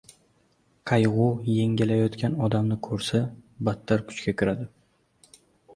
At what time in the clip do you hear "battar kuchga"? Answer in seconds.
3.69-4.37